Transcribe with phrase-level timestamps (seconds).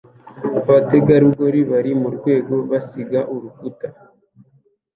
[0.67, 3.87] abategarugori bari murwego basiga urukuta